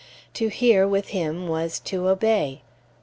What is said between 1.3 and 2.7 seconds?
was to obey.